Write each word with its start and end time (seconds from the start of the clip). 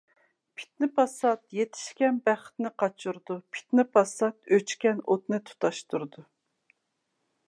پىتنە-پاسات 0.59 1.43
يېتىشكەن 1.57 2.15
بەختنى 2.29 2.71
قاچۇرىدۇ. 2.83 3.37
پىتنە-پاسات 3.57 4.53
ئۆچكەن 4.57 5.05
ئوتنى 5.05 5.41
تۇتاشتۇرىدۇ. 5.51 6.25